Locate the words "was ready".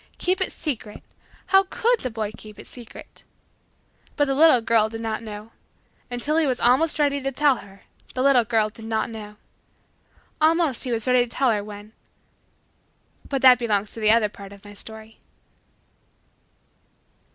10.91-11.23